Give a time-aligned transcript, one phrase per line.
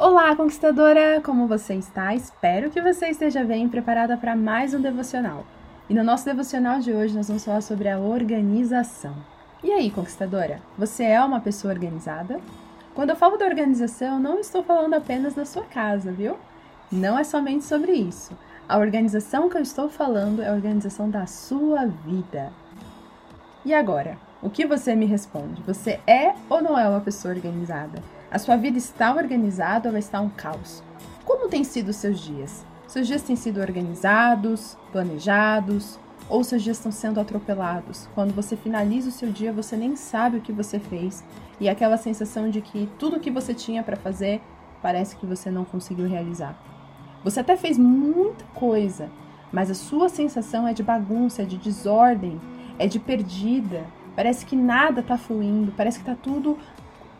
[0.00, 1.20] Olá, conquistadora!
[1.24, 2.14] Como você está?
[2.14, 5.44] Espero que você esteja bem preparada para mais um devocional.
[5.90, 9.12] E no nosso devocional de hoje nós vamos falar sobre a organização.
[9.60, 12.40] E aí, conquistadora, você é uma pessoa organizada?
[12.94, 16.36] Quando eu falo da organização, não estou falando apenas da sua casa, viu?
[16.92, 18.38] Não é somente sobre isso.
[18.68, 22.52] A organização que eu estou falando é a organização da sua vida.
[23.64, 25.60] E agora, o que você me responde?
[25.62, 28.00] Você é ou não é uma pessoa organizada?
[28.30, 30.82] A sua vida está organizada ou está um caos?
[31.24, 32.62] Como têm sido os seus dias?
[32.86, 35.98] Seus dias têm sido organizados, planejados,
[36.28, 38.06] ou seus dias estão sendo atropelados?
[38.14, 41.24] Quando você finaliza o seu dia, você nem sabe o que você fez
[41.58, 44.42] e aquela sensação de que tudo que você tinha para fazer
[44.82, 46.54] parece que você não conseguiu realizar.
[47.24, 49.08] Você até fez muita coisa,
[49.50, 52.38] mas a sua sensação é de bagunça, é de desordem,
[52.78, 53.86] é de perdida.
[54.14, 56.58] Parece que nada está fluindo, parece que está tudo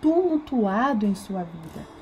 [0.01, 1.99] tumultuado em sua vida.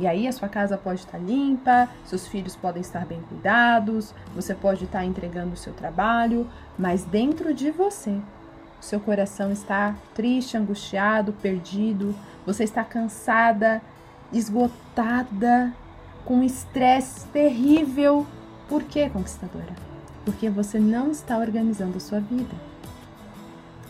[0.00, 4.54] E aí a sua casa pode estar limpa, seus filhos podem estar bem cuidados, você
[4.54, 8.18] pode estar entregando o seu trabalho, mas dentro de você,
[8.80, 13.80] seu coração está triste, angustiado, perdido, você está cansada,
[14.32, 15.72] esgotada,
[16.24, 18.26] com um estresse terrível.
[18.68, 19.74] Por quê, conquistadora?
[20.24, 22.71] Porque você não está organizando a sua vida.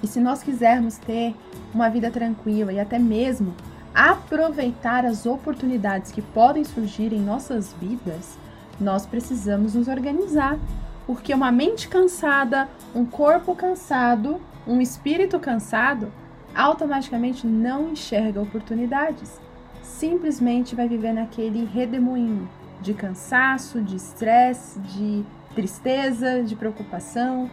[0.02, 1.34] E se nós quisermos ter
[1.72, 3.54] uma vida tranquila e até mesmo
[3.94, 8.36] aproveitar as oportunidades que podem surgir em nossas vidas,
[8.80, 10.58] nós precisamos nos organizar.
[11.06, 16.12] Porque uma mente cansada, um corpo cansado, um espírito cansado,
[16.54, 19.40] automaticamente não enxerga oportunidades.
[19.82, 22.48] Simplesmente vai viver naquele redemoinho
[22.80, 27.50] de cansaço, de estresse, de tristeza, de preocupação,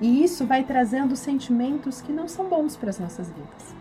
[0.00, 3.74] e isso vai trazendo sentimentos que não são bons para as nossas vidas.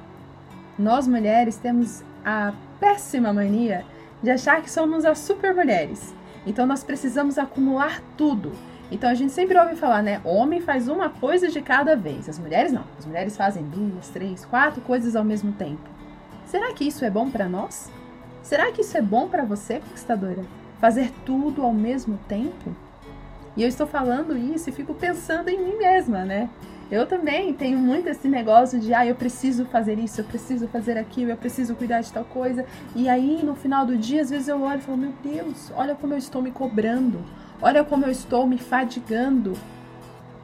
[0.78, 3.86] Nós mulheres temos a péssima mania
[4.22, 6.14] de achar que somos as super mulheres.
[6.46, 8.52] Então nós precisamos acumular tudo.
[8.92, 10.20] Então a gente sempre ouve falar, né?
[10.24, 12.28] Homem faz uma coisa de cada vez.
[12.28, 12.84] As mulheres não.
[12.98, 15.88] As mulheres fazem duas, três, quatro coisas ao mesmo tempo.
[16.46, 17.92] Será que isso é bom para nós?
[18.42, 20.44] Será que isso é bom para você, conquistadora?
[20.80, 22.76] Fazer tudo ao mesmo tempo?
[23.60, 26.50] E eu estou falando isso e fico pensando em mim mesma, né?
[26.90, 30.98] Eu também tenho muito esse negócio de, ah, eu preciso fazer isso, eu preciso fazer
[30.98, 32.66] aquilo, eu preciso cuidar de tal coisa.
[32.96, 35.94] E aí, no final do dia, às vezes eu olho e falo, meu Deus, olha
[35.94, 37.22] como eu estou me cobrando,
[37.62, 39.52] olha como eu estou me fadigando.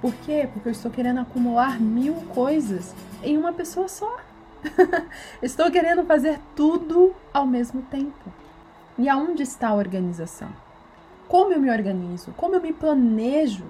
[0.01, 0.49] Por quê?
[0.51, 2.93] Porque eu estou querendo acumular mil coisas
[3.23, 4.17] em uma pessoa só.
[5.41, 8.29] estou querendo fazer tudo ao mesmo tempo.
[8.99, 10.64] E aonde está a organização?
[11.27, 13.65] Como eu me organizo, como eu me planejo,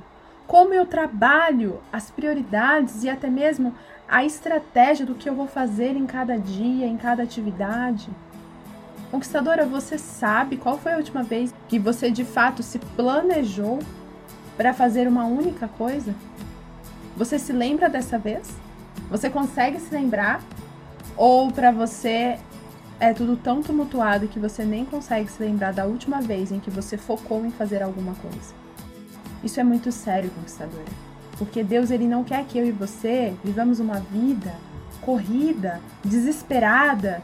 [0.48, 3.74] como eu trabalho as prioridades e até mesmo
[4.08, 8.10] a estratégia do que eu vou fazer em cada dia, em cada atividade.
[9.10, 13.80] Conquistadora, você sabe qual foi a última vez que você de fato se planejou
[14.58, 16.14] para fazer uma única coisa?
[17.16, 18.50] Você se lembra dessa vez?
[19.10, 20.42] Você consegue se lembrar?
[21.16, 22.38] Ou para você
[23.00, 26.70] é tudo tão tumultuado que você nem consegue se lembrar da última vez em que
[26.70, 28.54] você focou em fazer alguma coisa.
[29.44, 30.86] Isso é muito sério, conquistadora,
[31.38, 34.54] porque Deus ele não quer que eu e você vivamos uma vida
[35.06, 37.22] corrida, desesperada,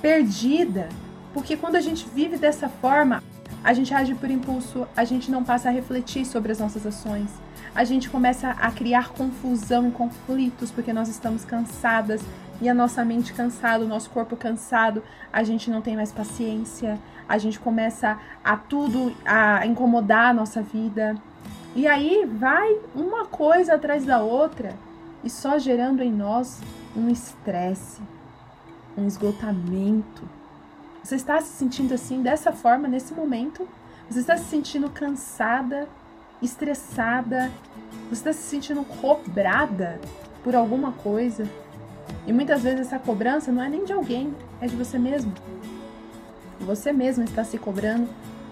[0.00, 0.88] perdida,
[1.32, 3.22] porque quando a gente vive dessa forma,
[3.64, 7.28] a gente age por impulso, a gente não passa a refletir sobre as nossas ações,
[7.74, 12.20] a gente começa a criar confusão e conflitos porque nós estamos cansadas
[12.60, 16.98] e a nossa mente cansada, o nosso corpo cansado, a gente não tem mais paciência,
[17.28, 21.16] a gente começa a tudo a incomodar a nossa vida.
[21.74, 24.74] E aí vai uma coisa atrás da outra
[25.22, 26.60] e só gerando em nós
[26.96, 28.00] um estresse,
[28.96, 30.28] um esgotamento.
[31.02, 33.68] Você está se sentindo assim dessa forma nesse momento?
[34.08, 35.88] Você está se sentindo cansada,
[36.40, 37.50] estressada?
[38.08, 40.00] Você está se sentindo cobrada
[40.42, 41.48] por alguma coisa?
[42.26, 45.32] E muitas vezes essa cobrança não é nem de alguém, é de você mesmo.
[46.60, 48.08] Você mesmo está se cobrando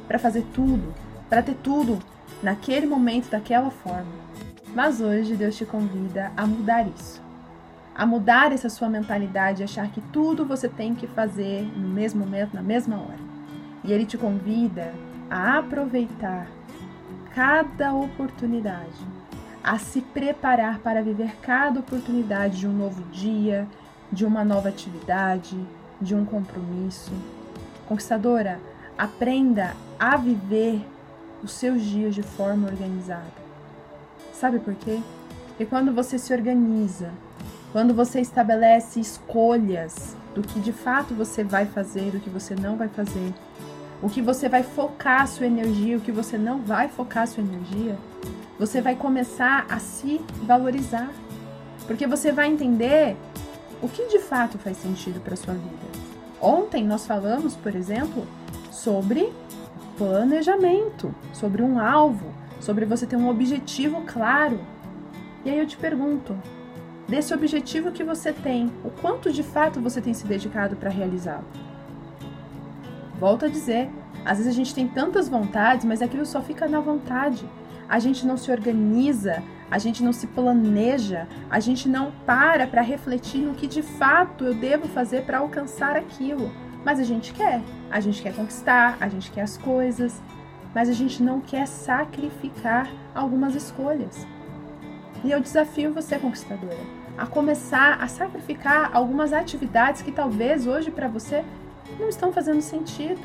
[0.06, 0.92] para fazer tudo,
[1.28, 1.98] para ter tudo
[2.42, 4.12] naquele momento, daquela forma.
[4.74, 7.22] Mas hoje Deus te convida a mudar isso.
[7.94, 12.54] A mudar essa sua mentalidade, achar que tudo você tem que fazer no mesmo momento,
[12.54, 13.20] na mesma hora.
[13.84, 14.94] E Ele te convida
[15.30, 16.46] a aproveitar
[17.34, 19.21] cada oportunidade
[19.62, 23.66] a se preparar para viver cada oportunidade de um novo dia,
[24.10, 25.56] de uma nova atividade,
[26.00, 27.12] de um compromisso.
[27.86, 28.58] Conquistadora,
[28.98, 30.84] aprenda a viver
[31.42, 33.42] os seus dias de forma organizada.
[34.32, 35.00] Sabe por quê?
[35.48, 37.10] Porque quando você se organiza,
[37.70, 42.76] quando você estabelece escolhas do que de fato você vai fazer, do que você não
[42.76, 43.32] vai fazer,
[44.02, 47.96] o que você vai focar sua energia, o que você não vai focar sua energia,
[48.62, 51.10] você vai começar a se valorizar.
[51.84, 53.16] Porque você vai entender
[53.82, 55.88] o que de fato faz sentido para sua vida.
[56.40, 58.24] Ontem nós falamos, por exemplo,
[58.70, 59.32] sobre
[59.98, 64.60] planejamento, sobre um alvo, sobre você ter um objetivo claro.
[65.44, 66.38] E aí eu te pergunto,
[67.08, 71.48] desse objetivo que você tem, o quanto de fato você tem se dedicado para realizá-lo?
[73.18, 73.90] Volto a dizer,
[74.24, 77.44] às vezes a gente tem tantas vontades, mas aquilo só fica na vontade.
[77.92, 82.80] A gente não se organiza, a gente não se planeja, a gente não para para
[82.80, 86.50] refletir no que de fato eu devo fazer para alcançar aquilo.
[86.82, 87.60] Mas a gente quer,
[87.90, 90.22] a gente quer conquistar, a gente quer as coisas,
[90.74, 94.26] mas a gente não quer sacrificar algumas escolhas.
[95.22, 96.80] E eu desafio você, conquistadora,
[97.18, 101.44] a começar a sacrificar algumas atividades que talvez hoje para você
[102.00, 103.20] não estão fazendo sentido.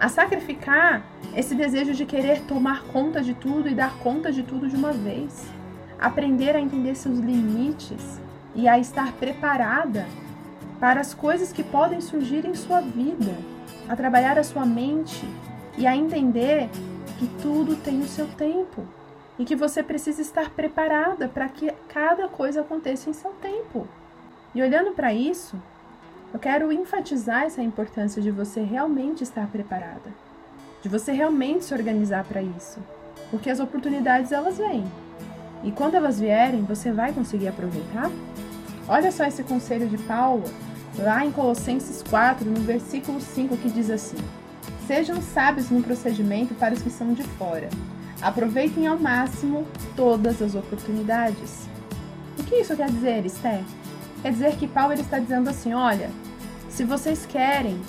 [0.00, 1.04] A sacrificar
[1.36, 4.92] esse desejo de querer tomar conta de tudo e dar conta de tudo de uma
[4.92, 5.46] vez.
[5.98, 8.18] Aprender a entender seus limites
[8.54, 10.06] e a estar preparada
[10.80, 13.36] para as coisas que podem surgir em sua vida,
[13.86, 15.28] a trabalhar a sua mente
[15.76, 16.70] e a entender
[17.18, 18.86] que tudo tem o seu tempo
[19.38, 23.86] e que você precisa estar preparada para que cada coisa aconteça em seu tempo.
[24.54, 25.60] E olhando para isso,
[26.32, 30.10] eu quero enfatizar essa importância de você realmente estar preparada,
[30.80, 32.78] de você realmente se organizar para isso,
[33.30, 34.84] porque as oportunidades elas vêm.
[35.64, 38.10] E quando elas vierem, você vai conseguir aproveitar?
[38.88, 40.44] Olha só esse conselho de Paulo,
[40.98, 44.16] lá em Colossenses 4, no versículo 5, que diz assim:
[44.86, 47.68] Sejam sábios no procedimento para os que são de fora.
[48.22, 49.66] Aproveitem ao máximo
[49.96, 51.68] todas as oportunidades.
[52.38, 53.62] O que isso quer dizer, Esther?
[54.22, 56.10] Quer dizer que Paulo está dizendo assim: olha,
[56.68, 57.80] se vocês querem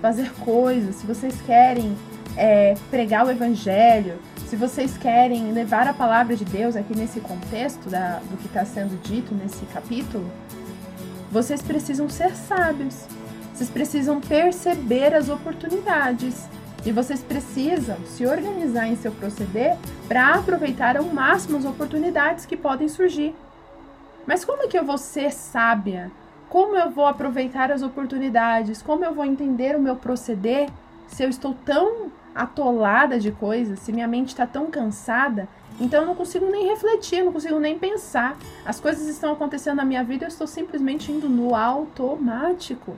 [0.00, 1.96] fazer coisas, se vocês querem
[2.36, 7.88] é, pregar o evangelho, se vocês querem levar a palavra de Deus aqui nesse contexto
[7.88, 10.30] da, do que está sendo dito nesse capítulo,
[11.30, 13.06] vocês precisam ser sábios.
[13.54, 16.48] Vocês precisam perceber as oportunidades.
[16.86, 19.76] E vocês precisam se organizar em seu proceder
[20.06, 23.34] para aproveitar ao máximo as oportunidades que podem surgir.
[24.28, 26.12] Mas como é que eu vou ser sábia?
[26.50, 28.82] Como eu vou aproveitar as oportunidades?
[28.82, 30.68] Como eu vou entender o meu proceder
[31.06, 35.48] se eu estou tão atolada de coisas, se minha mente está tão cansada?
[35.80, 38.36] Então eu não consigo nem refletir, não consigo nem pensar.
[38.66, 42.94] As coisas estão acontecendo na minha vida, eu estou simplesmente indo no automático.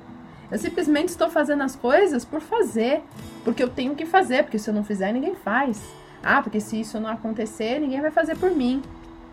[0.50, 3.05] Eu simplesmente estou fazendo as coisas por fazer,
[3.44, 5.81] porque eu tenho que fazer, porque se eu não fizer, ninguém faz.
[6.25, 8.82] Ah, porque se isso não acontecer, ninguém vai fazer por mim.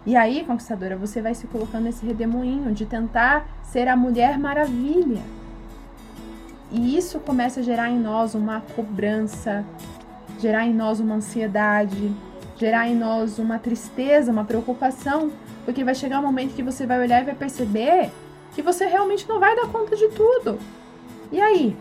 [0.07, 5.21] E aí, conquistadora, você vai se colocando nesse redemoinho de tentar ser a mulher maravilha.
[6.71, 9.65] E isso começa a gerar em nós uma cobrança,
[10.39, 12.09] gerar em nós uma ansiedade,
[12.56, 15.30] gerar em nós uma tristeza, uma preocupação,
[15.65, 18.09] porque vai chegar um momento que você vai olhar e vai perceber
[18.56, 20.57] que você realmente não vai dar conta de tudo.
[21.33, 21.75] E aí?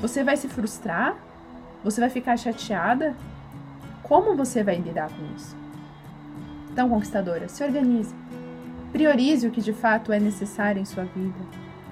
[0.00, 1.16] Você vai se frustrar?
[1.82, 3.16] Você vai ficar chateada?
[4.04, 5.61] Como você vai lidar com isso?
[6.72, 8.14] Então, conquistadora, se organize.
[8.92, 11.38] Priorize o que de fato é necessário em sua vida.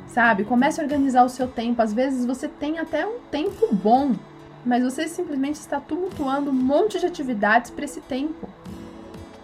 [0.08, 0.44] Sabe?
[0.44, 1.82] Comece a organizar o seu tempo.
[1.82, 4.14] Às vezes você tem até um tempo bom,
[4.64, 8.48] mas você simplesmente está tumultuando um monte de atividades para esse tempo.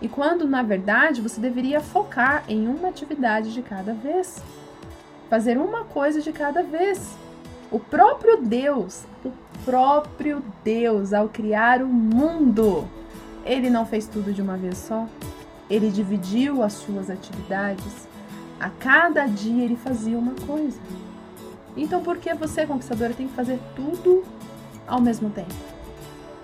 [0.01, 4.43] E quando, na verdade, você deveria focar em uma atividade de cada vez.
[5.29, 7.17] Fazer uma coisa de cada vez.
[7.71, 9.33] O próprio Deus, o
[9.65, 12.89] próprio Deus, ao criar o mundo,
[13.47, 15.07] ele não fez tudo de uma vez só.
[15.71, 18.09] Ele dividiu as suas atividades.
[18.59, 20.79] A cada dia ele fazia uma coisa.
[21.77, 24.25] Então por que você, conquistadora, tem que fazer tudo
[24.87, 25.55] ao mesmo tempo?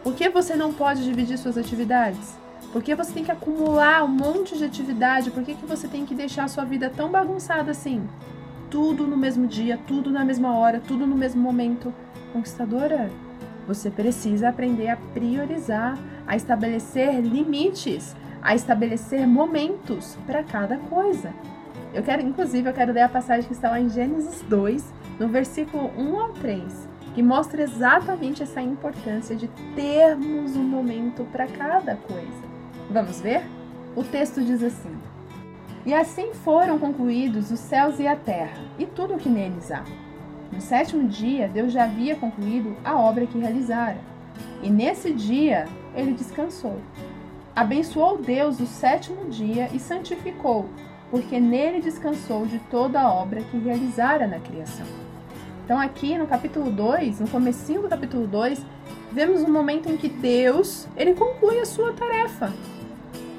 [0.02, 2.36] Por que você não pode dividir suas atividades?
[2.72, 5.30] Por que você tem que acumular um monte de atividade?
[5.30, 8.08] Por que, que você tem que deixar a sua vida tão bagunçada assim?
[8.70, 11.92] Tudo no mesmo dia, tudo na mesma hora, tudo no mesmo momento.
[12.32, 13.10] Conquistadora,
[13.66, 21.32] você precisa aprender a priorizar, a estabelecer limites, a estabelecer momentos para cada coisa.
[21.94, 25.28] Eu quero, inclusive, eu quero ler a passagem que está lá em Gênesis 2, no
[25.28, 31.96] versículo 1 ao 3, que mostra exatamente essa importância de termos um momento para cada
[31.96, 32.42] coisa.
[32.90, 33.42] Vamos ver?
[33.94, 34.96] O texto diz assim:
[35.84, 39.84] E assim foram concluídos os céus e a terra, e tudo o que neles há.
[40.50, 43.98] No sétimo dia, Deus já havia concluído a obra que realizara.
[44.62, 46.78] E nesse dia, ele descansou.
[47.54, 50.66] Abençoou Deus o sétimo dia e santificou,
[51.10, 54.86] porque nele descansou de toda a obra que realizara na criação.
[55.64, 58.64] Então aqui no capítulo 2, no comecinho do capítulo 2,
[59.12, 62.52] vemos um momento em que Deus, ele conclui a sua tarefa.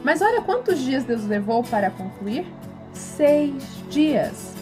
[0.04, 2.46] Mas olha quantos dias Deus levou para concluir?
[2.94, 4.54] Seis dias.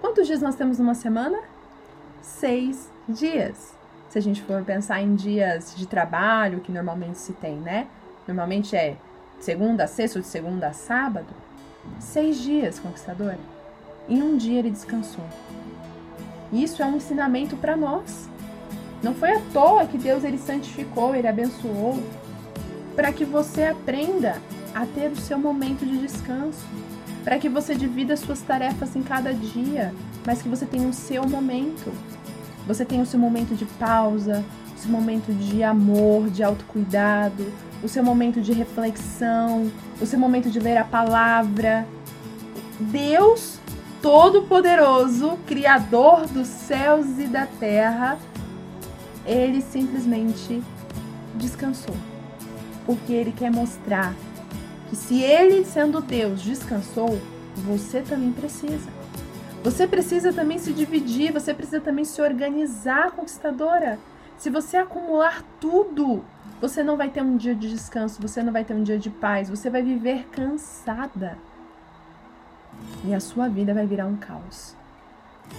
[0.00, 1.38] Quantos dias nós temos numa semana?
[2.20, 3.77] Seis dias.
[4.08, 7.86] Se a gente for pensar em dias de trabalho, que normalmente se tem, né?
[8.26, 8.96] Normalmente é
[9.38, 11.28] segunda a sexta ou de segunda a sábado.
[11.98, 13.34] Seis dias, conquistador.
[14.08, 15.24] Em um dia ele descansou.
[16.52, 18.28] Isso é um ensinamento para nós.
[19.02, 22.02] Não foi à toa que Deus ele santificou, ele abençoou,
[22.96, 24.40] para que você aprenda
[24.74, 26.66] a ter o seu momento de descanso,
[27.22, 29.94] para que você divida suas tarefas em cada dia,
[30.26, 31.92] mas que você tenha o seu momento.
[32.68, 34.44] Você tenha o seu momento de pausa,
[34.76, 37.50] o seu momento de amor, de autocuidado,
[37.82, 41.88] o seu momento de reflexão, o seu momento de ler a palavra.
[42.78, 43.58] Deus
[44.02, 48.18] Todo-Poderoso, Criador dos céus e da terra,
[49.24, 50.62] ele simplesmente
[51.36, 51.96] descansou.
[52.84, 54.14] Porque ele quer mostrar
[54.90, 57.18] que se ele, sendo Deus, descansou,
[57.66, 58.97] você também precisa.
[59.62, 63.98] Você precisa também se dividir, você precisa também se organizar, conquistadora.
[64.38, 66.24] Se você acumular tudo,
[66.60, 69.10] você não vai ter um dia de descanso, você não vai ter um dia de
[69.10, 71.36] paz, você vai viver cansada
[73.04, 74.76] e a sua vida vai virar um caos.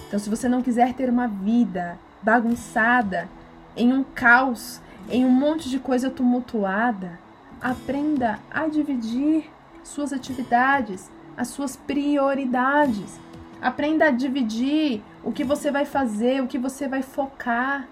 [0.06, 3.28] Então, se você não quiser ter uma vida bagunçada,
[3.76, 4.80] em um caos,
[5.10, 7.18] em um monte de coisa tumultuada,
[7.60, 9.50] aprenda a dividir
[9.82, 13.18] suas atividades, as suas prioridades.
[13.60, 17.88] Aprenda a dividir o que você vai fazer, o que você vai focar.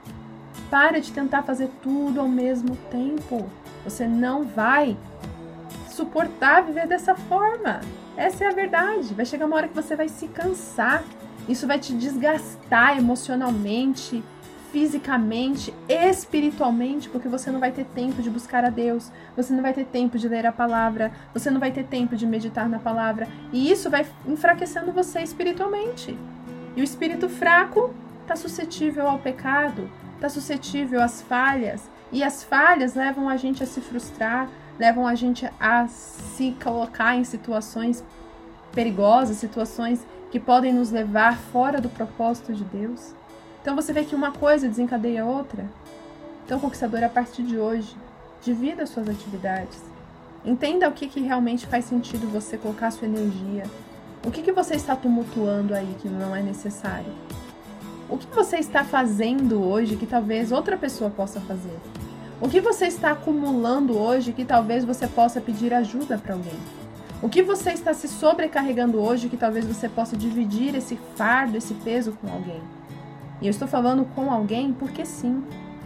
[0.70, 3.48] Para de tentar fazer tudo ao mesmo tempo.
[3.84, 4.96] Você não vai
[5.88, 7.80] suportar viver dessa forma.
[8.16, 9.14] Essa é a verdade.
[9.14, 11.04] Vai chegar uma hora que você vai se cansar.
[11.48, 14.22] Isso vai te desgastar emocionalmente,
[14.72, 19.72] fisicamente, espiritualmente, porque você não vai ter tempo de buscar a Deus, você não vai
[19.72, 23.28] ter tempo de ler a palavra, você não vai ter tempo de meditar na palavra,
[23.52, 26.16] e isso vai enfraquecendo você espiritualmente.
[26.76, 32.94] E o espírito fraco está suscetível ao pecado, está suscetível às falhas, e as falhas
[32.94, 34.48] levam a gente a se frustrar,
[34.78, 38.04] levam a gente a se colocar em situações
[38.72, 43.17] perigosas, situações que podem nos levar fora do propósito de Deus.
[43.68, 45.66] Então você vê que uma coisa desencadeia outra.
[46.42, 47.94] Então, conquistador, a partir de hoje,
[48.42, 49.82] divida suas atividades.
[50.42, 53.64] Entenda o que, que realmente faz sentido você colocar sua energia.
[54.26, 57.12] O que, que você está tumultuando aí que não é necessário?
[58.08, 61.78] O que você está fazendo hoje que talvez outra pessoa possa fazer?
[62.40, 66.58] O que você está acumulando hoje que talvez você possa pedir ajuda para alguém?
[67.20, 71.74] O que você está se sobrecarregando hoje que talvez você possa dividir esse fardo, esse
[71.74, 72.62] peso com alguém?
[73.40, 75.42] E eu estou falando com alguém porque sim,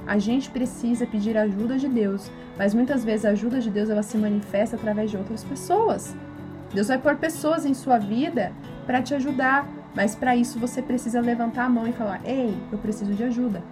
[0.06, 4.02] a gente precisa pedir ajuda de Deus, mas muitas vezes a ajuda de Deus ela
[4.02, 6.16] se manifesta através de outras pessoas.
[6.72, 8.52] Deus vai pôr pessoas em sua vida
[8.86, 12.78] para te ajudar, mas para isso você precisa levantar a mão e falar: "Ei, eu
[12.78, 13.62] preciso de ajuda".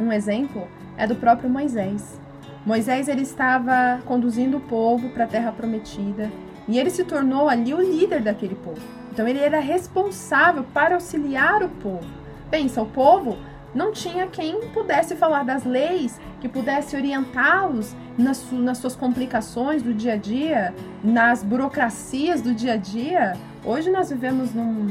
[0.00, 2.20] Um exemplo é do próprio Moisés.
[2.66, 6.30] Moisés ele estava conduzindo o povo para a terra prometida
[6.66, 8.97] e ele se tornou ali o líder daquele povo.
[9.18, 12.06] Então ele era responsável para auxiliar o povo.
[12.52, 13.36] Pensa, o povo
[13.74, 19.92] não tinha quem pudesse falar das leis, que pudesse orientá-los nas, nas suas complicações do
[19.92, 20.72] dia a dia,
[21.02, 23.36] nas burocracias do dia a dia.
[23.64, 24.86] Hoje nós vivemos num,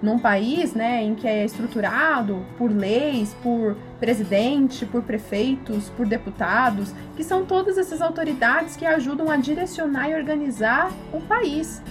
[0.00, 6.94] num país né, em que é estruturado por leis, por presidente, por prefeitos, por deputados,
[7.16, 11.82] que são todas essas autoridades que ajudam a direcionar e organizar o país.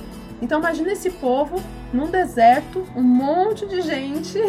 [0.41, 1.61] Então imagina esse povo
[1.93, 4.39] num deserto, um monte de gente,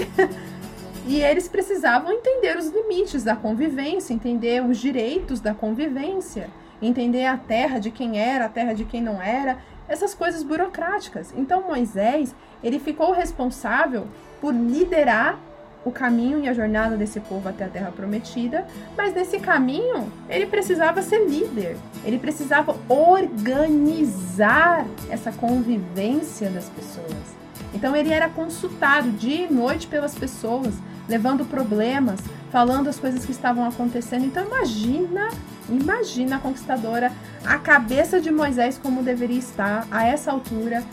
[1.06, 6.48] e eles precisavam entender os limites da convivência, entender os direitos da convivência,
[6.80, 9.58] entender a terra de quem era, a terra de quem não era,
[9.88, 11.34] essas coisas burocráticas.
[11.36, 14.06] Então Moisés, ele ficou responsável
[14.40, 15.38] por liderar
[15.84, 20.46] o caminho e a jornada desse povo até a terra prometida, mas nesse caminho ele
[20.46, 27.42] precisava ser líder, ele precisava organizar essa convivência das pessoas.
[27.74, 30.74] Então ele era consultado dia e noite pelas pessoas,
[31.08, 32.20] levando problemas,
[32.50, 34.26] falando as coisas que estavam acontecendo.
[34.26, 35.30] Então imagina,
[35.68, 37.10] imagina a conquistadora,
[37.44, 40.84] a cabeça de Moisés como deveria estar a essa altura,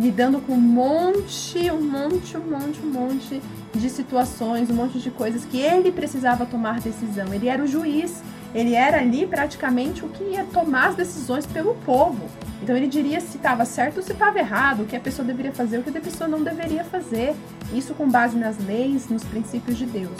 [0.00, 3.42] lidando com um monte, um monte, um monte, um monte
[3.78, 7.32] de situações, um monte de coisas que ele precisava tomar decisão.
[7.32, 8.22] Ele era o juiz,
[8.54, 12.20] ele era ali praticamente o que ia tomar as decisões pelo povo.
[12.62, 15.52] Então ele diria se estava certo ou se estava errado, o que a pessoa deveria
[15.52, 17.34] fazer, o que a pessoa não deveria fazer.
[17.72, 20.16] Isso com base nas leis, nos princípios de Deus.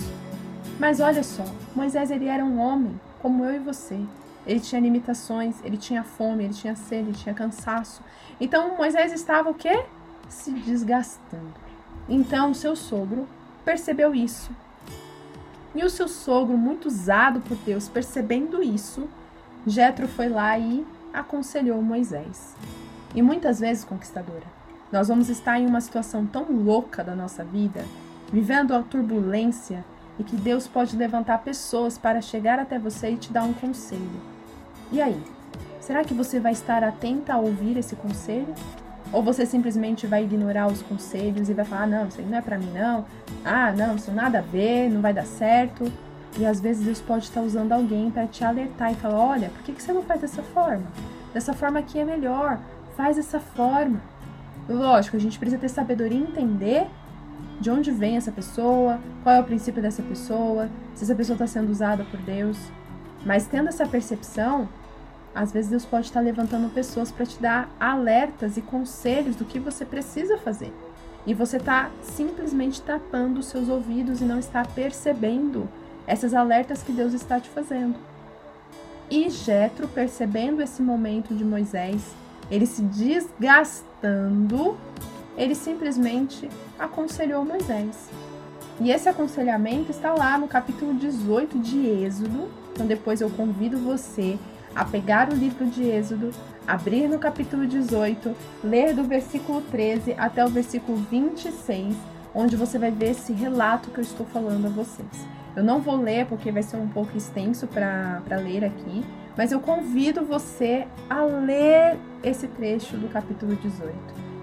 [0.78, 1.44] Mas olha só,
[1.75, 4.00] Moisés ele era um homem como eu e você.
[4.44, 8.02] Ele tinha limitações, ele tinha fome, ele tinha sede, ele tinha cansaço.
[8.40, 9.85] Então Moisés estava o quê?
[10.28, 11.54] Se desgastando.
[12.09, 13.28] Então seu sogro
[13.64, 14.50] percebeu isso.
[15.75, 19.09] E o seu sogro, muito usado por Deus, percebendo isso,
[19.66, 22.54] Jetro foi lá e aconselhou Moisés.
[23.14, 24.45] E muitas vezes, conquistadora,
[24.90, 27.85] nós vamos estar em uma situação tão louca da nossa vida,
[28.31, 29.85] vivendo a turbulência,
[30.19, 34.21] e que Deus pode levantar pessoas para chegar até você e te dar um conselho.
[34.90, 35.21] E aí?
[35.81, 38.54] Será que você vai estar atenta a ouvir esse conselho?
[39.12, 42.38] Ou você simplesmente vai ignorar os conselhos e vai falar: ah, não, isso aí não
[42.38, 43.04] é para mim, não.
[43.45, 45.92] Ah, não, isso nada a ver, não vai dar certo.
[46.38, 49.62] E às vezes Deus pode estar usando alguém para te alertar e falar: olha, por
[49.62, 50.85] que, que você não faz dessa forma?
[51.35, 52.59] Dessa forma aqui é melhor,
[52.97, 54.00] faz dessa forma.
[54.69, 56.87] Lógico, a gente precisa ter sabedoria e entender
[57.61, 61.47] de onde vem essa pessoa, qual é o princípio dessa pessoa, se essa pessoa está
[61.47, 62.59] sendo usada por Deus.
[63.25, 64.69] Mas tendo essa percepção,
[65.34, 69.58] às vezes Deus pode estar levantando pessoas para te dar alertas e conselhos do que
[69.58, 70.72] você precisa fazer.
[71.26, 75.68] E você está simplesmente tapando os seus ouvidos e não está percebendo
[76.06, 77.94] essas alertas que Deus está te fazendo.
[79.08, 82.14] E Jetro, percebendo esse momento de Moisés,
[82.50, 84.76] ele se desgastando,
[85.36, 86.48] ele simplesmente
[86.78, 88.08] aconselhou Moisés.
[88.80, 92.48] E esse aconselhamento está lá no capítulo 18 de Êxodo.
[92.72, 94.38] Então depois eu convido você
[94.74, 96.30] a pegar o livro de Êxodo,
[96.66, 101.94] abrir no capítulo 18, ler do versículo 13 até o versículo 26,
[102.34, 105.26] onde você vai ver esse relato que eu estou falando a vocês.
[105.54, 109.04] Eu não vou ler porque vai ser um pouco extenso para ler aqui,
[109.36, 113.92] mas eu convido você a ler esse trecho do capítulo 18.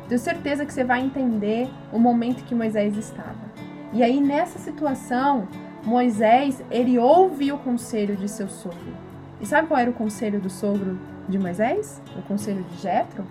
[0.07, 3.50] Tenho certeza que você vai entender o momento que Moisés estava.
[3.91, 5.48] E aí nessa situação,
[5.83, 9.09] Moisés, ele ouve o conselho de seu sogro.
[9.39, 12.01] E sabe qual era o conselho do sogro de Moisés?
[12.18, 13.25] O conselho de Jetro?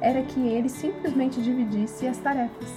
[0.00, 2.68] Era que ele simplesmente dividisse as tarefas.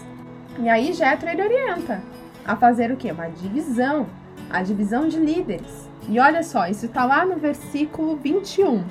[0.59, 2.01] E aí Jetro ele orienta
[2.45, 3.11] a fazer o quê?
[3.11, 4.07] Uma divisão
[4.49, 5.89] a divisão de líderes.
[6.07, 8.83] E olha só, isso está lá no versículo 21.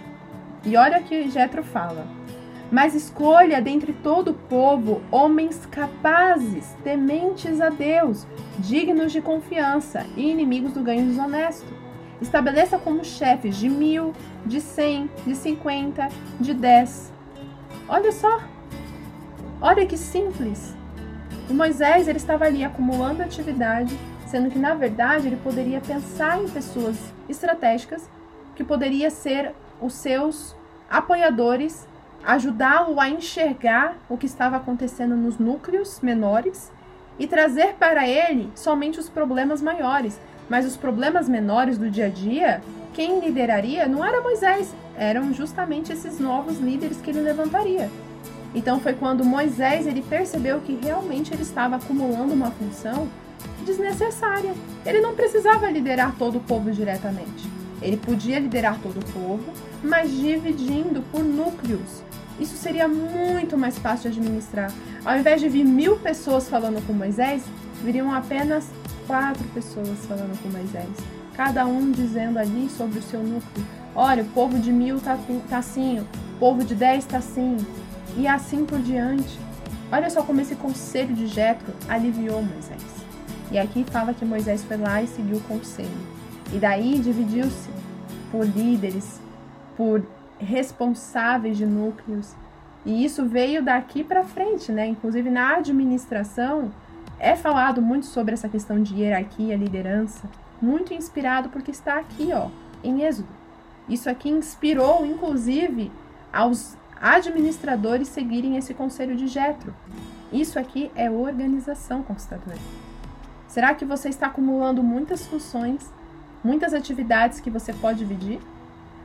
[0.64, 2.06] E olha o que Jetro fala.
[2.72, 8.26] Mas escolha dentre todo o povo homens capazes, tementes a Deus,
[8.58, 11.72] dignos de confiança e inimigos do ganho desonesto.
[12.20, 14.12] Estabeleça como chefes de mil,
[14.46, 16.08] de cem, de cinquenta,
[16.40, 17.12] de dez.
[17.88, 18.40] Olha só,
[19.60, 20.74] olha que simples.
[21.50, 23.94] Moisés ele estava ali acumulando atividade
[24.34, 26.96] sendo que na verdade ele poderia pensar em pessoas
[27.28, 28.10] estratégicas
[28.56, 30.56] que poderia ser os seus
[30.90, 31.86] apoiadores,
[32.24, 36.72] ajudá-lo a enxergar o que estava acontecendo nos núcleos menores
[37.16, 42.08] e trazer para ele somente os problemas maiores, mas os problemas menores do dia a
[42.08, 47.90] dia, quem lideraria não era Moisés, eram justamente esses novos líderes que ele levantaria.
[48.54, 53.08] Então foi quando Moisés ele percebeu que realmente ele estava acumulando uma função
[53.66, 54.54] desnecessária.
[54.86, 57.48] Ele não precisava liderar todo o povo diretamente.
[57.82, 59.52] Ele podia liderar todo o povo,
[59.82, 62.02] mas dividindo por núcleos.
[62.38, 64.72] Isso seria muito mais fácil de administrar.
[65.04, 67.42] Ao invés de vir mil pessoas falando com Moisés,
[67.82, 68.66] viriam apenas
[69.06, 70.88] quatro pessoas falando com Moisés.
[71.34, 73.66] Cada um dizendo ali sobre o seu núcleo.
[73.94, 76.06] Olha, o povo de mil tá, tá assim, o
[76.38, 77.56] povo de dez tá assim.
[78.16, 79.38] E assim por diante.
[79.90, 82.82] Olha só como esse conselho de Jetro aliviou Moisés.
[83.50, 85.88] E aqui fala que Moisés foi lá e seguiu o conselho.
[86.52, 87.70] E daí dividiu-se
[88.30, 89.20] por líderes,
[89.76, 90.04] por
[90.38, 92.34] responsáveis de núcleos.
[92.84, 94.86] E isso veio daqui para frente, né?
[94.86, 96.70] Inclusive na administração
[97.24, 100.28] é falado muito sobre essa questão de hierarquia, liderança,
[100.60, 102.48] muito inspirado porque está aqui, ó,
[102.82, 103.28] em Êxodo.
[103.88, 105.90] Isso aqui inspirou, inclusive,
[106.30, 109.74] aos administradores seguirem esse conselho de Jetro.
[110.30, 112.58] Isso aqui é organização conquistadora.
[113.48, 115.90] Será que você está acumulando muitas funções,
[116.42, 118.38] muitas atividades que você pode dividir?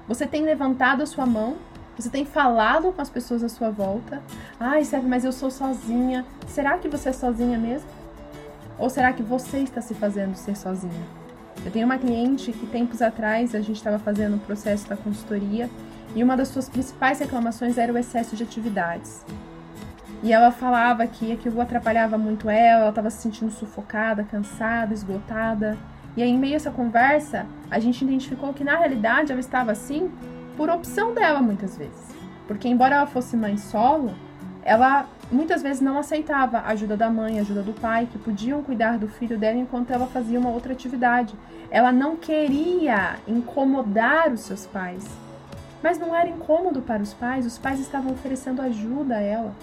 [0.10, 1.56] Você tem levantado a sua mão?
[1.98, 4.22] Você tem falado com as pessoas à sua volta?
[4.60, 6.26] Ai, serve, mas eu sou sozinha.
[6.48, 7.99] Será que você é sozinha mesmo?
[8.80, 11.20] Ou será que você está se fazendo ser sozinha?
[11.66, 15.70] Eu tenho uma cliente que tempos atrás a gente estava fazendo o processo da consultoria
[16.16, 19.26] e uma das suas principais reclamações era o excesso de atividades.
[20.24, 25.78] E ela falava que aquilo atrapalhava muito ela, ela estava se sentindo sufocada, cansada, esgotada.
[26.16, 29.72] E aí, em meio a essa conversa, a gente identificou que na realidade ela estava
[29.72, 30.12] assim
[30.58, 32.10] por opção dela muitas vezes.
[32.48, 34.14] Porque, embora ela fosse mãe solo,
[34.64, 38.64] ela muitas vezes não aceitava a ajuda da mãe, a ajuda do pai, que podiam
[38.64, 41.34] cuidar do filho dela enquanto ela fazia uma outra atividade.
[41.70, 45.06] Ela não queria incomodar os seus pais.
[45.82, 49.54] Mas não era incômodo para os pais, os pais estavam oferecendo ajuda a ela.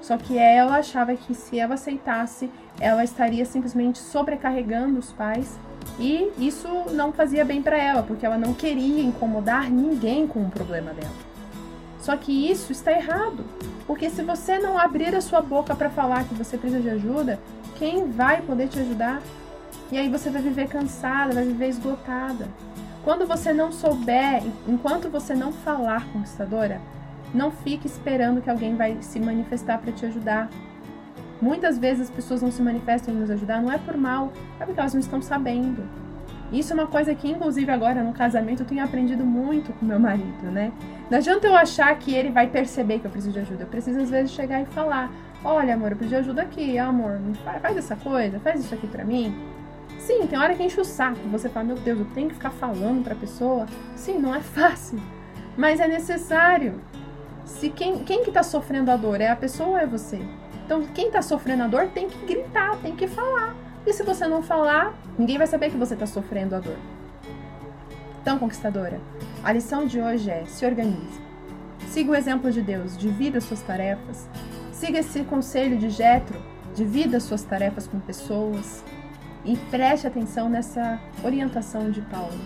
[0.00, 5.58] Só que ela achava que se ela aceitasse, ela estaria simplesmente sobrecarregando os pais
[5.98, 10.50] e isso não fazia bem para ela, porque ela não queria incomodar ninguém com o
[10.50, 11.14] problema dela.
[11.98, 13.44] Só que isso está errado,
[13.86, 17.38] porque se você não abrir a sua boca para falar que você precisa de ajuda,
[17.76, 19.22] quem vai poder te ajudar?
[19.92, 22.48] E aí você vai viver cansada, vai viver esgotada.
[23.04, 26.80] Quando você não souber, enquanto você não falar, conquistadora,
[27.32, 30.50] não fique esperando que alguém vai se manifestar para te ajudar.
[31.40, 34.64] Muitas vezes as pessoas não se manifestam em nos ajudar, não é por mal, é
[34.64, 35.84] porque elas não estão sabendo.
[36.52, 39.98] Isso é uma coisa que, inclusive, agora no casamento eu tenho aprendido muito com meu
[39.98, 40.72] marido, né?
[41.10, 43.64] Não adianta eu achar que ele vai perceber que eu preciso de ajuda.
[43.64, 45.10] Eu preciso, às vezes, chegar e falar:
[45.44, 47.20] Olha, amor, eu preciso de ajuda aqui, amor,
[47.60, 49.34] faz, essa coisa, faz isso aqui pra mim.
[49.98, 51.18] Sim, tem hora que enche o saco.
[51.30, 53.66] Você fala: Meu Deus, eu tenho que ficar falando pra pessoa.
[53.96, 55.00] Sim, não é fácil,
[55.56, 56.80] mas é necessário.
[57.44, 60.20] Se quem, quem que tá sofrendo a dor é a pessoa ou é você?
[60.64, 63.54] Então, quem tá sofrendo a dor tem que gritar, tem que falar.
[63.86, 66.76] E se você não falar, ninguém vai saber que você está sofrendo a dor.
[68.20, 69.00] Então, conquistadora,
[69.44, 71.20] a lição de hoje é: se organize.
[71.88, 74.28] Siga o exemplo de Deus, divida suas tarefas.
[74.72, 76.36] Siga esse conselho de Jetro,
[76.74, 78.84] divida suas tarefas com pessoas.
[79.44, 82.36] E preste atenção nessa orientação de Paulo.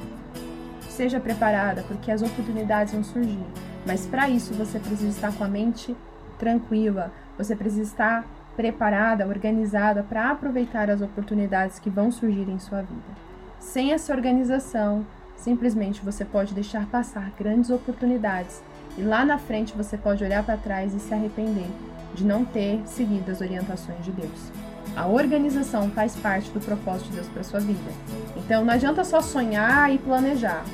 [0.91, 3.47] Seja preparada, porque as oportunidades vão surgir.
[3.87, 5.97] Mas para isso você precisa estar com a mente
[6.39, 12.83] tranquila, você precisa estar preparada, organizada para aproveitar as oportunidades que vão surgir em sua
[12.83, 13.31] vida.
[13.59, 18.63] Sem essa organização, simplesmente você pode deixar passar grandes oportunidades
[18.99, 21.69] e lá na frente você pode olhar para trás e se arrepender
[22.15, 24.51] de não ter seguido as orientações de Deus.
[24.97, 27.91] A organização faz parte do propósito de Deus para sua vida.
[28.37, 30.65] Então não adianta só sonhar e planejar.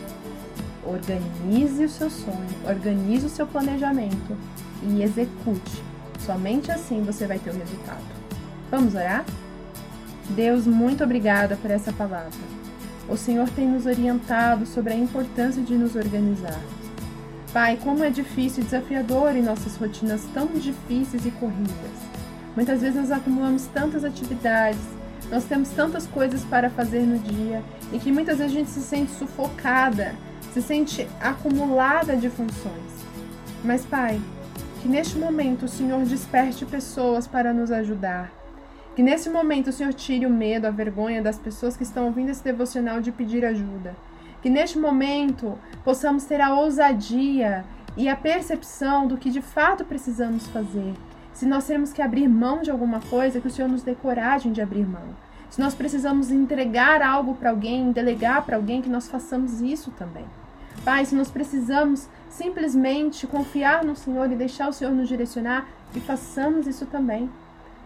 [0.85, 4.37] Organize o seu sonho, organize o seu planejamento
[4.83, 5.83] e execute
[6.27, 8.03] Somente assim você vai ter o resultado.
[8.69, 9.25] Vamos orar?
[10.31, 12.33] Deus, muito obrigada por essa palavra.
[13.09, 16.61] O Senhor tem nos orientado sobre a importância de nos organizar.
[17.53, 21.73] Pai, como é difícil e desafiador em nossas rotinas tão difíceis e corridas.
[22.57, 24.81] Muitas vezes nós acumulamos tantas atividades,
[25.31, 27.63] nós temos tantas coisas para fazer no dia
[27.93, 30.13] e que muitas vezes a gente se sente sufocada,
[30.53, 32.97] se sente acumulada de funções.
[33.65, 34.21] Mas, Pai,
[34.87, 38.31] que neste momento o Senhor desperte pessoas para nos ajudar.
[38.95, 42.29] Que nesse momento o Senhor tire o medo, a vergonha das pessoas que estão ouvindo
[42.29, 43.97] esse devocional de pedir ajuda.
[44.41, 47.65] Que neste momento possamos ter a ousadia
[47.97, 50.95] e a percepção do que de fato precisamos fazer.
[51.35, 54.53] Se nós temos que abrir mão de alguma coisa, que o Senhor nos dê coragem
[54.53, 55.17] de abrir mão.
[55.51, 60.27] Se nós precisamos entregar algo para alguém, delegar para alguém, que nós façamos isso também.
[60.85, 66.01] Pai, se nós precisamos simplesmente confiar no Senhor e deixar o Senhor nos direcionar, e
[66.01, 67.31] façamos isso também.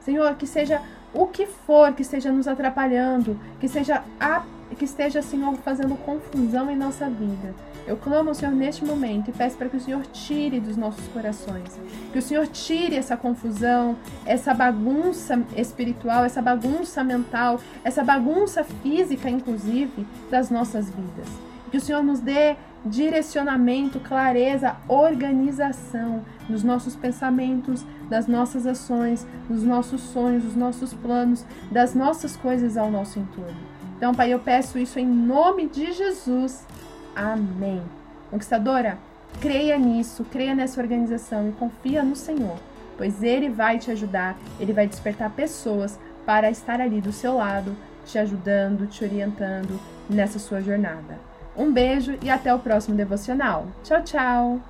[0.00, 4.44] Senhor, que seja o que for que esteja nos atrapalhando, que seja a,
[4.76, 7.54] que esteja, Senhor, fazendo confusão em nossa vida.
[7.86, 11.06] Eu clamo ao Senhor neste momento e peço para que o Senhor tire dos nossos
[11.08, 11.78] corações,
[12.12, 19.28] que o Senhor tire essa confusão, essa bagunça espiritual, essa bagunça mental, essa bagunça física,
[19.28, 21.49] inclusive, das nossas vidas.
[21.70, 29.62] Que o Senhor nos dê direcionamento, clareza, organização nos nossos pensamentos, das nossas ações, dos
[29.62, 33.56] nossos sonhos, dos nossos planos, das nossas coisas ao nosso entorno.
[33.96, 36.66] Então, Pai, eu peço isso em nome de Jesus.
[37.14, 37.82] Amém.
[38.30, 38.98] Conquistadora,
[39.40, 42.56] creia nisso, creia nessa organização e confia no Senhor,
[42.96, 47.76] pois Ele vai te ajudar, Ele vai despertar pessoas para estar ali do seu lado,
[48.06, 49.78] te ajudando, te orientando
[50.08, 51.29] nessa sua jornada.
[51.56, 53.66] Um beijo e até o próximo devocional.
[53.82, 54.60] Tchau, tchau!